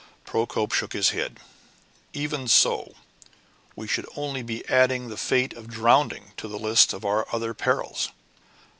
Procope 0.25 0.71
shook 0.73 0.93
his 0.93 1.09
head. 1.11 1.39
"Even 2.11 2.47
so, 2.47 2.95
we 3.75 3.85
should 3.85 4.07
only 4.15 4.41
be 4.41 4.67
adding 4.67 5.09
the 5.09 5.15
fate 5.15 5.53
of 5.53 5.67
drowning 5.69 6.31
to 6.37 6.47
the 6.47 6.57
list 6.57 6.91
of 6.91 7.05
our 7.05 7.27
other 7.31 7.53
perils." 7.53 8.09